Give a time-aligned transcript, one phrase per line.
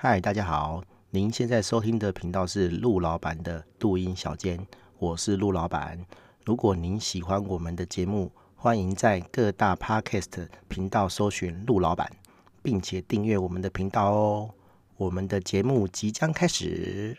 [0.00, 0.80] 嗨，大家好，
[1.10, 4.64] 您现在收听的频道是陆老板的录音小间，
[5.00, 5.98] 我是陆老板。
[6.44, 12.08] 如果您喜欢我们的节目，欢迎在各大 Podcast 频道搜寻陆老板，
[12.62, 14.50] 并且订阅我们的频道哦。
[14.98, 17.18] 我们的节目即将开始。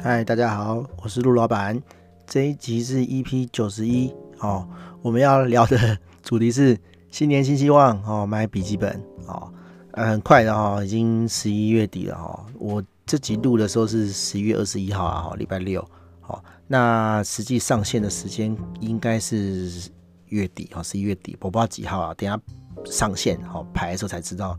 [0.00, 1.82] 嗨，大家好，我是陆老板。
[2.28, 4.68] 这一集是 EP 九十一哦，
[5.02, 5.98] 我们要聊的。
[6.22, 6.78] 主题是
[7.10, 9.52] 新年新希望哦，买笔记本哦，
[9.92, 12.46] 很快的哈，已经十一月底了哈。
[12.58, 15.86] 我这集录的时候是十一月二十一号啊，礼拜六。
[16.20, 19.90] 好，那实际上线的时间应该是
[20.28, 22.14] 月底哈，十一月底，我不知道几号啊。
[22.14, 22.40] 等下
[22.84, 24.56] 上线好排的时候才知道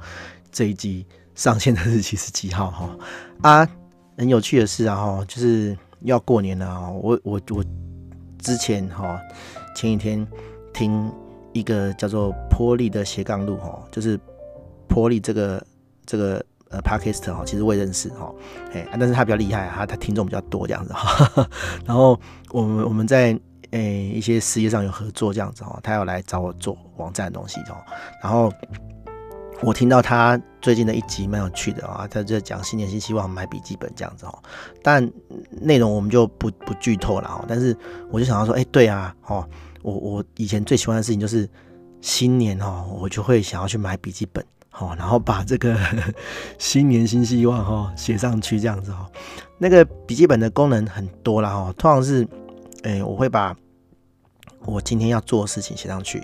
[0.51, 2.89] 这一集上线的日期是几号哈。
[3.41, 3.69] 啊，
[4.17, 6.91] 很有趣的是啊哈，就是要过年了啊。
[6.91, 7.65] 我我我
[8.37, 9.19] 之前哈
[9.75, 10.27] 前几天
[10.73, 11.11] 听。
[11.53, 14.19] 一个叫做波利的斜杠路哈，就是
[14.87, 15.65] 波利这个
[16.05, 18.33] 这个呃 Podcast 哈，其实我也认识哈，
[18.73, 21.47] 哎，但是他比较厉害，他他听众比较多这样子哈。
[21.85, 22.19] 然后
[22.51, 23.39] 我们我们在
[23.71, 27.83] 诶一些事业上有合作这样子哈，他要来找我做网站的东西哈。
[28.21, 28.51] 然后
[29.61, 34.37] 我听到他最近的一集蛮有趣的啊，他在讲新年新希望买笔记本这样子哈，
[34.81, 35.09] 但
[35.49, 37.45] 内容我们就不不剧透了哈。
[37.47, 37.75] 但是
[38.11, 39.47] 我就想到说，哎，对啊，哦。
[39.83, 41.47] 我我以前最喜欢的事情就是
[42.01, 45.77] 新年哦，我就会想要去买笔记本，好，然后把这个
[46.57, 49.07] 新年新希望哈写上去这样子哈。
[49.57, 52.27] 那个笔记本的功能很多啦哈，通常是，
[52.83, 53.55] 诶，我会把
[54.65, 56.23] 我今天要做的事情写上去，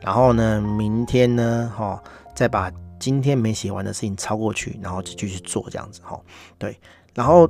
[0.00, 2.02] 然后呢，明天呢，哈，
[2.34, 6.20] 再把今天没写完的事情抄过去，然后就继续做这样子哈。
[6.58, 6.78] 对，
[7.14, 7.48] 然后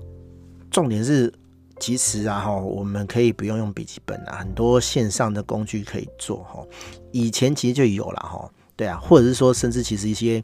[0.70, 1.32] 重点是。
[1.80, 6.64] 其实啊，哈，我们可以不用用笔记本啊，很多线上的工具可以做哈。
[7.12, 10.42] 以前其实就有了哈，对啊，或者是说，甚至其实一些，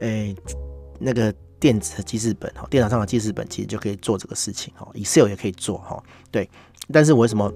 [0.00, 0.34] 诶、
[0.98, 6.48] 那个电子的记事本哈，电脑上的记事本其实就可以做这个事情哈，Excel 也可以做哈，对。
[6.92, 7.52] 但是我为什么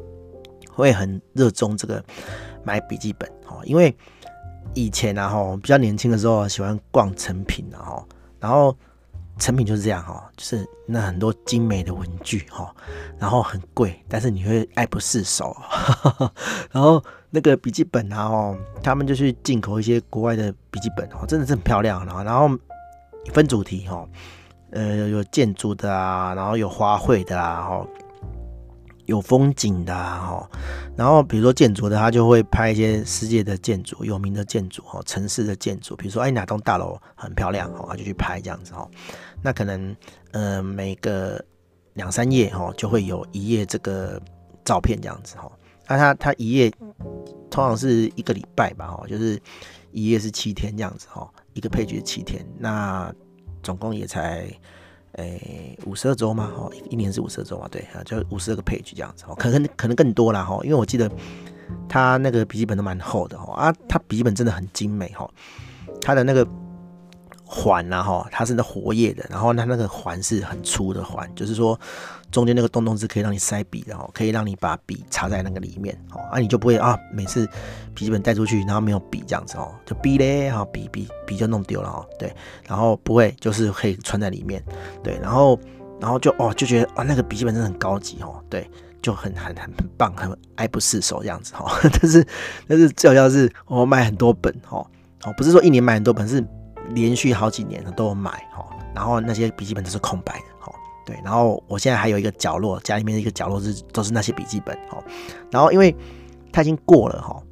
[0.71, 2.05] 会很热衷这个
[2.65, 3.61] 买笔记本哈？
[3.65, 3.95] 因为
[4.75, 8.07] 以前啊，哈，比较年轻的时候喜欢逛成品啊，哈，
[8.41, 8.77] 然后。
[9.39, 12.75] 成品就是这样哈，就是那很多精美的文具哈，
[13.19, 15.57] 然后很贵，但是你会爱不释手。
[16.71, 22.05] 然后那个笔记本啊，哦，他们就去进口一些国外的笔记本哦，真的是很漂亮。
[22.07, 22.49] 然后，然后
[23.33, 24.07] 分主题哈，
[24.71, 27.87] 呃，有建筑的啊，然后有花卉的啊，哈。
[29.07, 30.49] 有风景的哈，
[30.97, 38.89] 然后比如说建筑的，他就会拍一些世界的建筑、有名的建筑哈，城市的建筑，比如说哎哪栋大楼很漂亮哈，他就去拍这样子哈。
[39.43, 39.95] 那可能
[40.33, 41.45] 呃每个
[41.93, 44.21] 两三页哈就会有一页这个
[44.65, 45.51] 照片这样子哈。
[45.87, 46.71] 那他他一页
[47.51, 49.39] 通常是一个礼拜吧哈，就是
[49.93, 53.15] 一页是七天这样子哈，一个配角是七天，那
[53.63, 54.49] 总共也才。
[55.15, 61.11] 诶，五十二周嘛，哦，一年是五十二周啊，对啊，就五十二个 page 这样子，可能可能更多啦，哈，因为我记得
[61.89, 65.31] 他那个笔记本都蛮厚的，哈啊，他笔记本真的很精美，哈，
[66.01, 66.47] 他的那个。
[67.57, 71.79] 环呐哈，它是那活页的，然后它那个环是很粗的环，就是说
[72.33, 77.47] 中间那个洞洞是可以让你塞笔的哈，可以让你把笔插在那个里面哦，啊你就不会啊每次
[77.95, 82.35] 笔记本带出去然后没有笔这样子哦，就笔嘞哈笔笔笔就弄丢了哈，对，
[82.67, 84.61] 然后不会就是可以穿在里面，
[85.01, 85.57] 对，然后
[86.01, 88.69] 然后就哦就觉得啊那个笔记本真的很高级哦，对，
[89.01, 91.73] 就很很很很棒，很爱不释手这样子哈，
[92.03, 92.27] 但是
[92.67, 94.85] 但是最好要是我买很多本哈，
[95.23, 96.45] 哦不是说一年买很多本是。
[96.91, 98.65] 连续好几年都有买哈，
[98.95, 100.73] 然后那些笔记本都是空白的哈，
[101.07, 105.03] 对，然后我现在还有一个角落，家里面的一个角落是都是那些笔记本哈，
[105.51, 105.95] 然后因为
[106.53, 107.43] 它已经过了哈，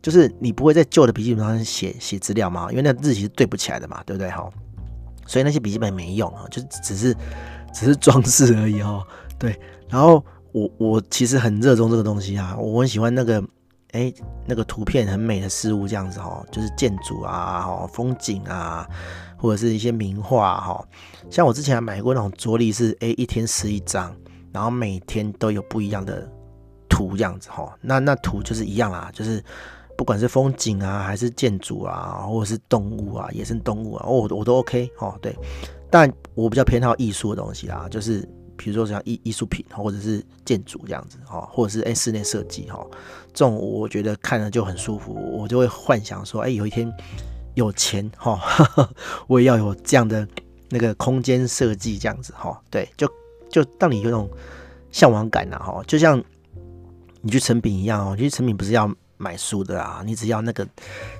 [0.00, 4.48] 就是你不会在旧的笔记本上写写资料嘛，因为那日期是对不起来的嘛，对不对哈？
[5.26, 7.14] 所以那些笔记本没用啊，就只是
[7.72, 9.02] 只是装饰而已哈，
[9.38, 9.58] 对，
[9.88, 13.42] 然后我我其实很热衷这个东西啊，我很喜欢那个。
[13.92, 14.12] 哎，
[14.46, 18.88] 那个图片很美的事物这样子哈，就是建筑啊、哈风景啊，
[19.36, 20.84] 或者是一些名画哈。
[21.30, 24.14] 像我之前还买过那种桌历，是哎一天撕一张，
[24.50, 26.26] 然后每天都有不一样的
[26.88, 27.76] 图这样子哈。
[27.80, 29.44] 那那图就是一样啦，就是
[29.96, 35.18] 不管是风景啊，还是建筑啊，或者是动物啊、野生动物啊，我我都 OK 哦。
[35.20, 35.36] 对，
[35.90, 38.26] 但我比较偏好艺术的东西啦，就是。
[38.62, 42.86] 比如说像艺艺术品或者是建筑这样子哈，或者是哎室内设计哈，
[43.34, 46.88] 这种我觉得看了就很舒服，我就会幻想说，哎，有一天
[47.54, 48.40] 有钱哈，
[49.26, 50.24] 我也要有这样的
[50.68, 53.08] 那个空间设计这样子哈，对，就
[53.50, 54.30] 就让你有种
[54.92, 56.22] 向往感呐哈，就像
[57.20, 60.64] 你去诚品一样哦，其实诚品不是要买书的啊，你只要那个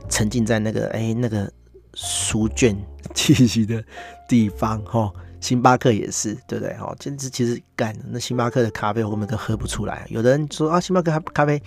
[0.08, 1.52] 沉浸在那个哎、那个
[1.94, 2.76] 书卷
[3.16, 3.82] 气息的
[4.28, 5.12] 地方哈。
[5.42, 6.72] 星巴克也是，对不对？
[6.80, 10.06] 哦，其实其实干那星巴克的咖啡我们都喝不出来。
[10.08, 11.60] 有的人说啊，星巴克咖啡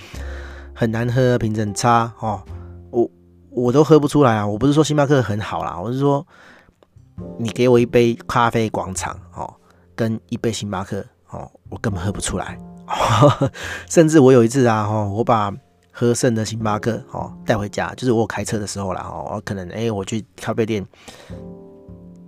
[0.74, 2.42] 很难喝，品质很差哦。
[2.90, 3.12] 我
[3.52, 4.48] 我都喝不出来啊。
[4.48, 6.26] 我不是说星巴克很好啦，我是说
[7.38, 9.54] 你给我一杯咖啡广场哦，
[9.94, 12.58] 跟一杯星巴克哦，我根本喝不出来。
[13.90, 15.54] 甚至我有一次啊，哈，我把
[15.92, 20.86] 喝剩的星巴克哦带回家，就是我开车的时候啦，哦，我可能哎、我去咖啡店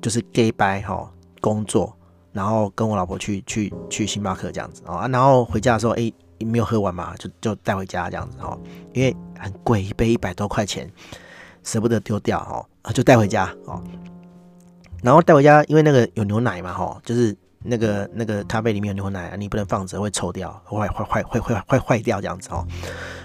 [0.02, 1.10] 就是给白哈。
[1.42, 1.96] 工作，
[2.32, 8.58] 然后跟我老婆去去去星巴克这样子啊，然后回家的时候，哎，没有喝完嘛，就就带回家这样子哈，
[8.94, 10.92] 因为很贵，一杯一百多块钱，
[11.64, 13.82] 舍不得丢掉哈，就带回家哦。
[15.04, 22.66] 然后带回家，因为那个有牛奶嘛哈，就是那个那个咖啡里面有牛奶，你不能放着会臭掉，坏坏坏会会会坏掉这样子哦。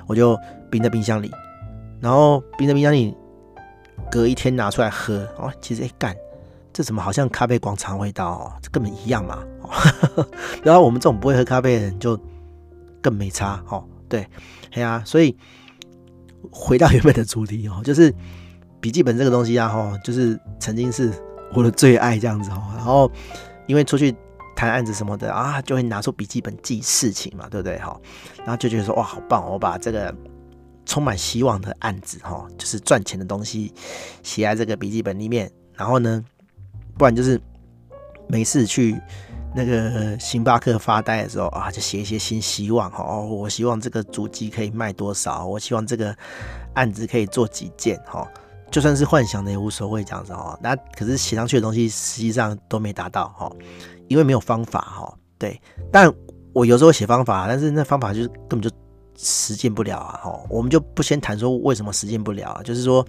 [0.06, 0.38] 我就
[0.70, 1.30] 冰在冰箱里，
[2.00, 3.16] 然后冰在冰箱里，
[4.10, 6.14] 隔一天拿出来喝哦，其实哎干。
[6.72, 8.52] 这怎么好像咖啡广场味道哦？
[8.62, 9.44] 这根本一样嘛。
[10.64, 12.18] 然后我们这种不会喝咖啡的人就
[13.00, 13.84] 更没差哦。
[14.08, 14.26] 对，
[14.72, 15.36] 哎呀，所以
[16.50, 18.14] 回到原本的主题哦， 就是
[18.80, 21.12] 笔记本这个东西啊，哈，就是曾经是
[21.54, 22.62] 我的最爱这样子哦。
[22.74, 23.10] 然后
[23.66, 24.14] 因为出去
[24.54, 27.78] 谈案子什么的啊，就会拿出笔记本记事情嘛，对不对？
[27.78, 27.98] 哈，
[28.38, 29.50] 然后就觉得说哇，好棒！
[29.50, 30.14] 我把这个
[30.84, 33.72] 充满希望的案子哈，就是赚钱的东西
[34.22, 36.24] 写在这个笔记本里面，然后呢。
[36.96, 37.40] 不然就是
[38.28, 39.00] 没事去
[39.54, 42.90] 那个星巴克发呆的时候啊，就写一些新希望。
[42.92, 46.14] 哦，我希望这个主机可以卖多少，我希望这个
[46.74, 48.26] 案子可以做几件哈。
[48.70, 50.58] 就算是幻想的也无所谓这样子哈。
[50.62, 53.50] 那可是写上去的东西实际上都没达到哈，
[54.08, 55.14] 因为没有方法哈。
[55.38, 55.60] 对，
[55.90, 56.10] 但
[56.52, 58.70] 我有时候写方法，但是那方法就是根本就
[59.18, 60.40] 实践不了啊哈。
[60.48, 63.06] 我们就不先谈说为什么实践不了啊，就是说。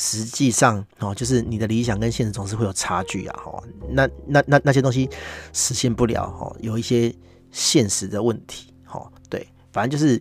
[0.00, 3.60] 实际上哦，就是你的理想跟现实总是会有差距啊，哈，
[3.90, 5.10] 那那那那些东西
[5.52, 7.12] 实现不了，哈，有一些
[7.50, 10.16] 现实的问题，哈，对，反正就是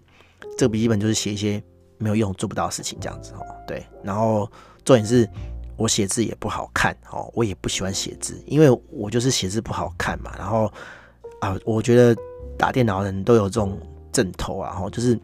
[0.58, 1.64] 这个笔记本就是写一些
[2.00, 4.52] 没有用、做不到的事情这样子，哈，对，然后
[4.84, 5.30] 重点是
[5.76, 10.74] 我写字也不好看，哦，我也不喜欢写字，因为我就是写字不好看嘛，然后
[11.40, 12.20] 啊，我觉得
[12.58, 13.80] 打电脑的人都有这种
[14.12, 15.20] 阵头啊，哈，就是。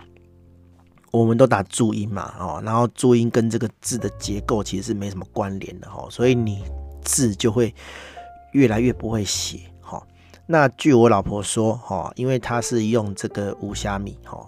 [1.14, 6.64] 我们都打注音嘛，哦，然后注音跟这个字的结构其实是没什么关联的，哦，所以你
[7.04, 7.72] 字就会
[8.54, 10.02] 越来越不会写，哈。
[10.48, 14.44] 那据我老婆说，哈，因为她是用这个无虾米，哈，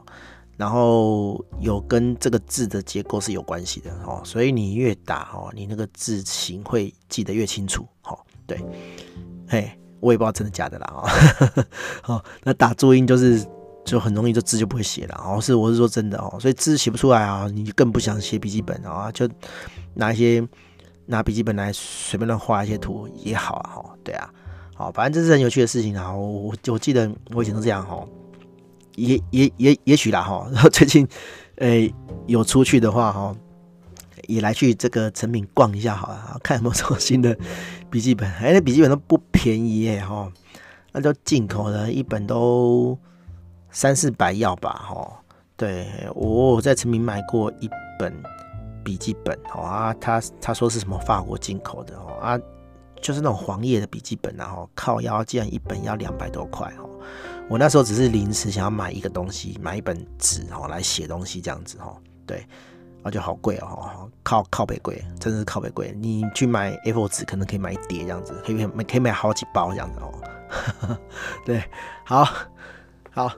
[0.58, 8.60] 然后有跟这个字的结构是有关系的，哦，所以你越打，哦，你那个字形会记得越清楚，哈，对，
[9.48, 9.70] 嘿，
[10.00, 11.66] 我也不知道真的假的啦，哦，
[12.02, 13.48] 好， 那打注音就是。
[13.86, 15.40] 就很容易，这字就不会写了哦。
[15.40, 16.36] 是，我是说真的哦。
[16.40, 19.12] 所以字写不出来啊，你就更不想写笔记本啊。
[19.12, 19.30] 就
[19.94, 20.46] 拿一些
[21.06, 23.70] 拿笔记本来随便乱画一些图也好啊。
[23.76, 24.28] 哈，对啊，
[24.74, 26.12] 好，反正这是很有趣的事情啊。
[26.12, 28.04] 我我记得我以前都这样哈。
[28.96, 30.48] 也也也也许啦哈。
[30.52, 31.08] 然后最近
[31.58, 31.94] 诶
[32.26, 33.36] 有出去的话哈，
[34.28, 37.38] 也来去这个成品逛一下好了，看有没有什么新的
[37.92, 38.28] 笔记本。
[38.34, 40.32] 哎，那笔记本都不便宜耶哈，
[40.92, 42.98] 那都进口的，一本都。
[43.76, 45.22] 三四百要吧，哈，
[45.58, 45.86] 对，
[46.16, 47.70] 我在诚品买过一
[48.00, 48.24] 本
[48.86, 52.40] 笔记本，哦啊，他他说是什么法国进口的，哦啊，
[53.02, 56.90] 就是那种黄页的笔记本，然后靠腰竟然一本要两百多块，哦，
[57.50, 62.48] 我那时候只是临时想要买一个东西，买一本纸，哦，来写东西这样子，哦，对，
[63.04, 70.98] 啊就好贵哦，靠靠北贵，真的是靠北贵，你去买 A4 纸可能可以买一叠这样子，可以买可以买好几包这样子哦，
[71.44, 71.62] 对，
[72.06, 72.26] 好，
[73.12, 73.30] 好。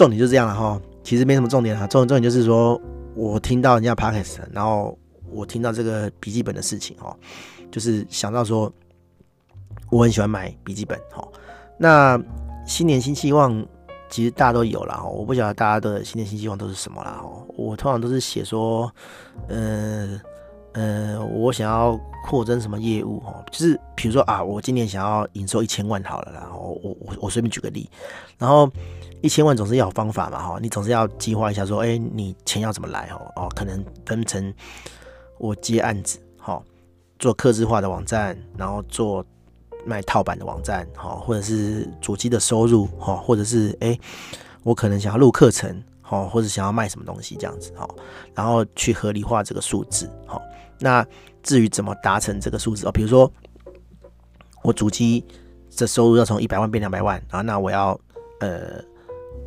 [0.00, 1.86] 重点就是这样了哈，其实没什么重点啊。
[1.86, 2.80] 重点重点就是说
[3.14, 4.98] 我听到人家 podcast，然后
[5.30, 7.14] 我听到这个笔记本的事情哈，
[7.70, 8.72] 就是想到说
[9.90, 11.22] 我很喜欢买笔记本哈。
[11.76, 12.18] 那
[12.66, 13.62] 新年新希望，
[14.08, 15.06] 其实大家都有了哈。
[15.06, 17.22] 我不晓得大家的新年新希望都是什么啦。
[17.48, 18.90] 我通常都是写说，
[19.48, 20.18] 呃
[20.72, 26.32] 呃，我想要扩增什么业务哈，就是比如说啊，我今年想要营收一千万好了。
[26.32, 27.88] 然后我我我随便举个例，
[28.38, 28.70] 然后。
[29.22, 34.50] 一千万总是要有方法嘛，哈，你总是要计划一下，说，哎，你钱要怎么来，哦，哦，可能分成
[35.36, 36.58] 我接案子，哈，
[37.18, 39.22] 做客制化的网站，然后做
[39.84, 43.98] 卖套版的网站，哈，或者是主机的收入，哈，或者是，哎，
[44.62, 47.88] 我可能想要录课程，哦，或者想要卖什么东西这样子，哦，
[48.34, 50.40] 然后去合理化这个数字，哦，
[50.78, 51.04] 那
[51.42, 53.32] 至于怎么达成这个数字，哦，比如说
[54.62, 55.24] 我主机
[55.76, 57.98] 的收入要从一百万变两百万，然后那我要，
[58.40, 58.84] 呃。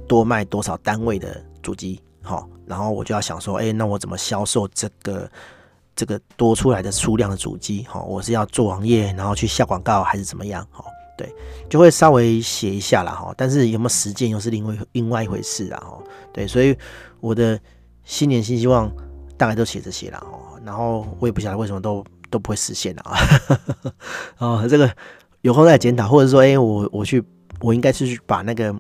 [0.06, 5.32] 多卖多少单位的主机好，然后我就要想说，哎，那我怎么销售这个
[5.96, 7.84] 这个多出来的数量的主机？
[7.84, 10.68] 哈，我是要做网页，然后去下广告，还是怎么样？
[10.72, 10.84] 哈，
[11.18, 11.34] 对，
[11.70, 16.78] 就会稍微写一下啦，哈，但是有没有实践又是另外另外一回事啊，哈，对，所以
[17.20, 17.60] 我的
[18.04, 18.92] 新年新希望
[19.38, 23.18] 大概都写这些了，哈，然后我也不晓得为什么都都不会实现啊，
[24.40, 24.90] 哦，这个
[25.42, 27.24] 有空再检讨，或者说，哎，我我去，
[27.62, 28.74] 我应该是去把那个。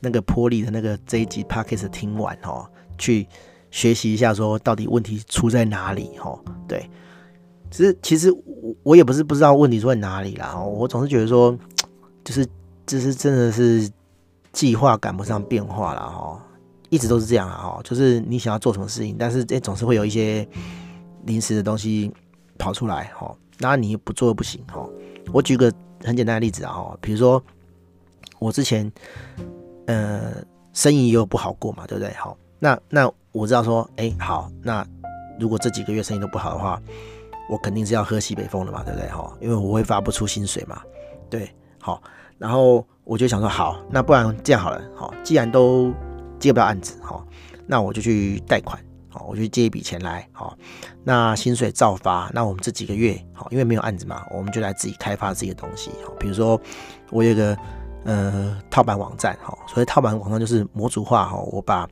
[0.00, 3.26] 那个波丽的那个这一集 Podcast 听完哦，去
[3.70, 6.38] 学习一下，说到底问题出在哪里哦？
[6.68, 6.90] 对，
[7.70, 11.56] 其实其实我我也不是不知道问题出在哪里啦，我总是觉得说，
[12.24, 12.46] 就是
[12.86, 13.90] 就是真的是
[14.52, 16.42] 计划赶不上变化了哈，
[16.88, 20.46] 一直都是这样啊哈，就是你想要做什么事情，但是这总是会有一些
[21.26, 22.12] 临时的东西
[22.58, 24.88] 跑出来哈，那你不做又不行哈。
[25.32, 27.42] 我举个很简单的例子啊哈，比如说
[28.38, 28.90] 我之前。
[29.86, 32.10] 呃，生意又不好过嘛，对不对？
[32.14, 34.82] 好，那那我知道说，哎、好，那
[35.38, 36.80] 如果这几个月生意都不好的话，
[37.50, 39.06] 我肯定是要喝西北风的嘛，对不对？
[39.10, 40.80] 哈，因为我会发不出薪水嘛，
[41.28, 41.54] 对，
[41.84, 42.02] 好，
[42.38, 45.92] 然后我就想说，好，那不然这样好了，好，既然都
[46.38, 47.26] 接不到案子，好，
[47.66, 50.56] 那我就去贷款，好，我就借一笔钱来，好，
[51.02, 56.58] 那薪水照发，那我们这几个月，好，因为没有案子嘛，我们就来自己开发自己的东西，好，比如说
[57.10, 57.54] 我有个。
[58.06, 61.88] 呃，套版网站好，所以套版网站就是模组化哈，我把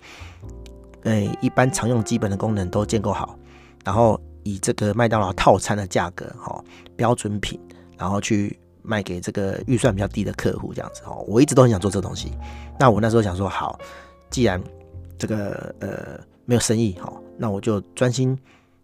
[1.05, 3.35] 诶、一般常用基本的功能都建构好，
[3.83, 6.63] 然后以这个麦当劳套餐的价格哈，
[6.97, 7.59] 标准品，
[7.97, 11.25] 然后去卖给这个预算比较低的客户这样子哦。
[11.27, 12.33] 我一直都很想做这东西，
[12.79, 13.79] 那我那时候想说，好，
[14.31, 14.63] 既然
[15.19, 18.39] 这个呃没有生意好，那我就专心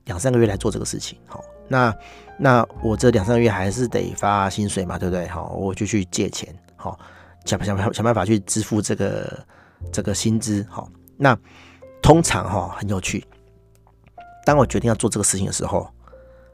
[0.05, 1.43] 两三个月来做这个事情好。
[1.69, 1.95] 那
[2.39, 5.27] 那我这两三个月还是得发薪水嘛，对不对？
[5.29, 6.99] 好，我就去借钱好。
[7.45, 9.47] 想想想办法去支付这个
[9.91, 10.87] 这个薪资，好，
[11.17, 11.39] 那
[12.03, 13.25] 通常哈很有趣。
[14.45, 15.89] 当我决定要做这个事情的时候，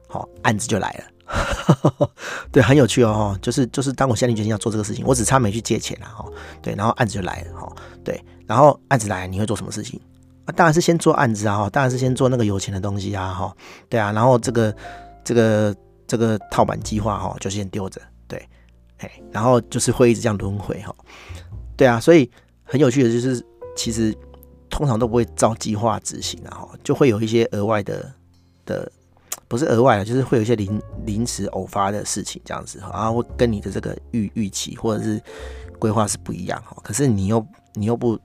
[0.08, 1.04] 好案子就来了，
[2.52, 6.24] 对，很有趣哦，就是就是当我下定决心要做这个事情，我只差没去借钱了哈，
[6.62, 7.72] 对，然后案子就来了哈，
[8.04, 10.00] 对，然后案子来，你会做什么事情？
[10.44, 13.56] 啊，当然是先做案子啊，哈，当然是先做那个有钱的东西啊，哈，
[13.88, 14.74] 对啊，然后这个
[15.24, 15.74] 这个
[16.06, 18.48] 这个套版计划哈，就先丢着，对。
[19.30, 20.94] 然后就是会一直这样轮回哈，
[21.76, 22.30] 对啊，所以
[22.62, 23.44] 很有趣的就是，
[23.76, 24.16] 其实
[24.70, 28.10] 通常都不会照计划执行啊，哈，就会有一些额外的
[28.64, 28.90] 的，
[29.54, 35.20] 不是额外的，就是会有一些临临时偶发的事情这样子，然后跟你的这个预预期或者是
[35.78, 38.18] 规划是不一样哈，可是你又你又不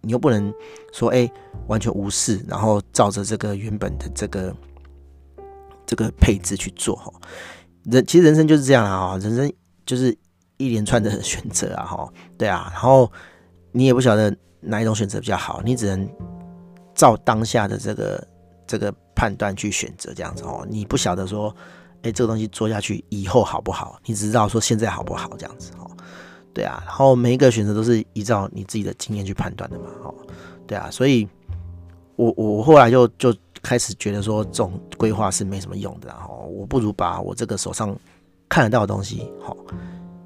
[0.00, 0.52] 你又不能
[0.92, 1.28] 说哎
[1.66, 4.54] 完全无视，然后照着这个原本的这个
[5.84, 7.12] 这个配置去做哈，
[7.84, 9.52] 人其实人生就是这样啊，人生。
[9.86, 10.16] 就是
[10.56, 13.10] 一连串的选择啊，哈，对啊，然后
[13.72, 16.08] 你也不晓得哪一种选择比较好，你只能
[16.94, 18.28] 照当下的这个
[18.68, 20.66] 这个判断去选择这样子哦。
[20.70, 21.54] 你不晓得说，
[22.00, 24.00] 哎，这个东西做下去以后好不好？
[24.06, 25.90] 你只知道说现在好不好这样子哦。
[26.54, 30.14] 对啊，然后每一个选择都是依照你自己的经验去判断的嘛，哦，
[30.66, 31.28] 对啊，所以
[32.16, 37.94] 我我后来就就开始觉得说，这种规划是没什么用的，然后我不如把我这个手上。
[38.52, 39.56] 看得到的东西，好，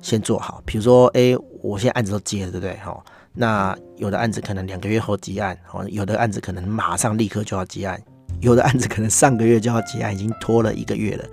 [0.01, 0.63] 先做好。
[0.65, 2.73] 比如说，哎、我现在案子都接了，对不对？
[2.87, 2.99] 哦，
[3.35, 8.03] 那有的案子可能两个月后结案，哦，有的案子可能马上立刻就要结案，
[8.45, 11.25] 有的案子可能上个月就要结案，已经拖了一个月了。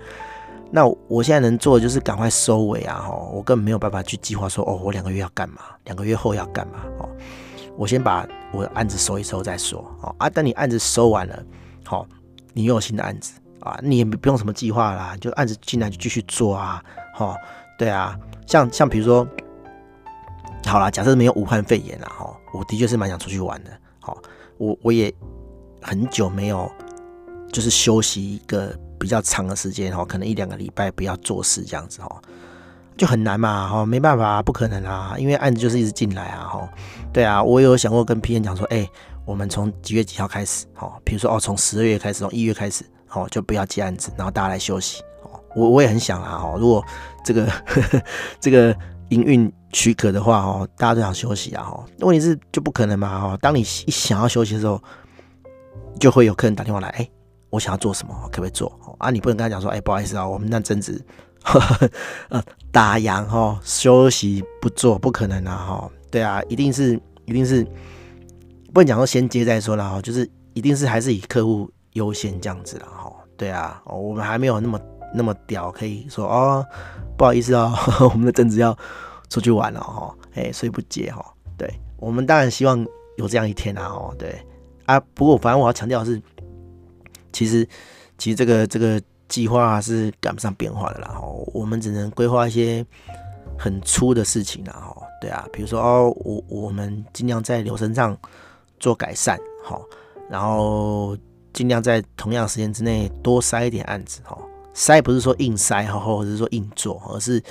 [0.70, 2.96] 那我现在能做的就是赶快收尾啊！
[2.96, 6.78] 哈，我根本没有办法去计划说，哦，我两个月要干嘛，两个月后要干嘛？
[6.98, 7.08] 哦，
[7.76, 9.84] 我先把我的案子收一收再说。
[10.00, 11.42] 哦啊，等你案子收完了，
[11.84, 12.06] 好，
[12.54, 13.34] 你又有新的案子。
[13.60, 16.82] 啊，你也不用什么计划啦，就案子进来就继续做啊，
[17.14, 17.36] 哈，
[17.78, 19.24] 对啊，像像比如说，
[20.66, 24.16] 好啦，假设没有武汉肺炎啦，哈，我的确是蛮想出去玩的，好，
[24.58, 25.14] 我我也
[25.80, 26.68] 很久没有
[27.52, 32.20] 就是休息一个比较长的时间，哈，可能一两个礼拜不要做事这样子，哈，
[32.96, 36.68] 就很难嘛，哈，没办法，不可能啊，因为案子就是一直进来啊，哈，
[37.12, 38.34] 对啊，我有想过跟 P.
[38.34, 38.42] N.
[38.42, 38.88] 讲说，哎，
[39.24, 42.84] 我们从几月几号开始，哈，比如说哦，从十二月开始，从一月开始。
[43.14, 45.02] 哦，就不要接案子，然后大家来休息。
[45.22, 46.82] 哦，我我也很想啊，哦，如果
[47.22, 48.02] 这个呵呵
[48.40, 48.74] 这个
[49.10, 54.82] 营运许可的话，哦，大家都想休息啊，哦，问题是就不可能嘛，哦，当你一想要休息的时候，
[56.00, 57.10] 就会有客人打电话来，哎，
[57.52, 58.72] 我想要做什么，可不可以做？
[58.98, 61.00] 啊，你不能跟他讲说，哎，不好意思啊，我们那阵子
[62.30, 62.42] 呃
[62.72, 67.62] 打烊哈，休息不做，不可能啊，哈，对啊，一定是一定是
[68.72, 71.70] 不能讲说先接再说了，哈，就是一定是还是以客户。
[71.92, 74.80] 优先这样子了哈，对啊，我们还没有那么
[75.14, 76.64] 那么屌，可以说哦，
[77.18, 77.70] 不好意思哦，
[78.10, 78.74] 我们的正职要
[79.28, 81.22] 出去玩了哈，哎，所以不接哈。
[81.58, 82.82] 对，我们当然希望
[83.18, 84.40] 有这样一天啊，哦，对，
[84.86, 84.98] 啊。
[85.12, 86.18] 不过反正我要强调的是，
[87.32, 87.66] 其实
[88.18, 91.16] 其实这个这个计划是赶不上变化的啦。
[91.20, 92.84] 哦，我们只能规划一些
[93.58, 94.72] 很粗的事情啦。
[94.94, 98.16] 哦，对啊，比如说哦，我我们尽量在流程上
[98.78, 99.82] 做改善，好，
[100.28, 101.16] 然后
[101.52, 104.36] 尽量在同样时间之内多塞一点案子，哈。
[104.74, 107.42] 塞不是说硬塞，哈，或者是说硬做，而是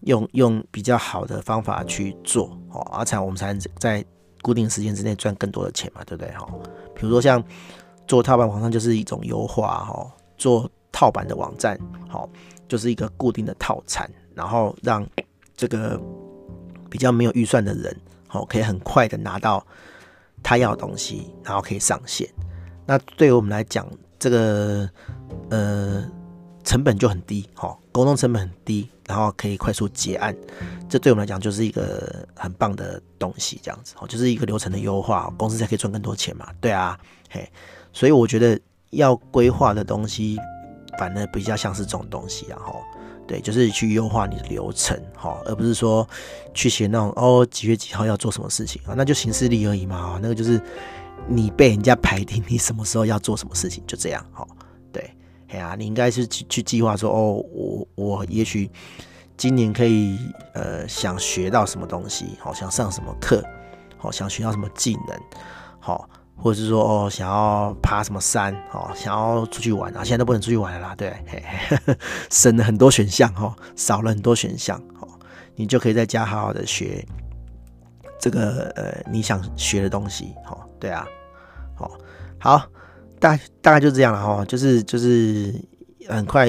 [0.00, 4.04] 用用比较好的方法去做，哦，而且我们才能在
[4.42, 6.30] 固定时间之内赚更多的钱嘛，对不对？
[6.32, 6.46] 哈，
[6.94, 7.42] 比如说像
[8.10, 12.28] 做套版网站就是一种优化，哈，做套版的网站，好，
[12.66, 15.06] 就是一个固定的套餐，然后让
[15.56, 15.96] 这个
[16.90, 19.64] 比较没有预算的人，好，可以很快的拿到
[20.42, 22.28] 他要的东西，然后可以上线。
[22.84, 23.86] 那对于我们来讲，
[24.18, 24.90] 这个
[25.50, 26.04] 呃。
[26.62, 30.36] 成本就很低，哈，沟通成本很低，然后可以快速结案，
[30.90, 37.00] 这对我们来讲就是一个很棒的东西，这样子，哦，就是一个流程的优化，公司才可以赚更多钱嘛，对啊，
[37.30, 37.50] 嘿，
[37.92, 38.58] 所以我觉得
[38.90, 40.38] 要规划的东西，
[40.98, 42.82] 反而比较像是这种东西，然后，
[43.26, 46.08] 对，就是去优化你的流程，哈，而不是说
[46.54, 50.60] 去写那种哦几月几号要做什么事情啊，那就行事历而已嘛，那个就是
[51.26, 54.46] 你被人家排定你什么时候要做什么事情，就这样，哈。
[55.52, 58.70] 哎呀，你应该是去去计划说，哦，我我也许
[59.36, 60.16] 今年可以
[60.54, 63.44] 呃想学到什么东西，好，想上什么课，
[63.96, 65.20] 好，想学到什么技能，
[65.80, 66.08] 好，
[66.40, 71.96] 或者是说哦想要爬什么山，哦，想要出去玩啊，现在都不能出去玩了啦，对，嘿嘿
[72.30, 75.08] 省了很多选项哦，少了很多选项，哦，
[75.54, 77.06] 你就可以在家好好的学
[78.18, 81.06] 这个呃你想学的东西，哦，对啊，
[81.76, 81.90] 好，
[82.38, 82.62] 好。
[83.20, 85.54] 大大概就这样了哦，就是就是
[86.08, 86.48] 很快，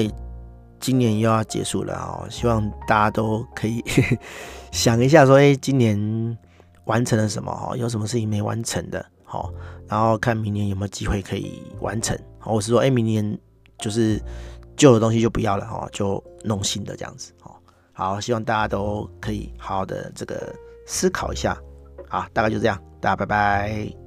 [0.80, 3.84] 今年又要结束了哦，希望大家都可以
[4.72, 6.38] 想一下说，哎，今年
[6.86, 7.76] 完成了什么哦？
[7.76, 9.04] 有什么事情没完成的？
[9.32, 9.50] 好，
[9.88, 12.14] 然后看明年有没有机会可以完成。
[12.44, 13.38] 我是说，哎，明年
[13.78, 14.20] 就是
[14.76, 17.32] 旧的东西就不要了哈，就弄新的这样子。
[17.40, 17.58] 好，
[17.94, 20.54] 好，希望大家都可以好好的这个
[20.86, 21.56] 思考一下。
[22.10, 24.01] 啊，大概就这样，大家拜拜。